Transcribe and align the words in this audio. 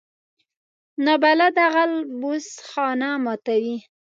نابلده 1.05 1.65
غل 1.73 1.93
بوس 2.19 2.47
خانه 2.69 3.09
ماتوي 3.23 3.75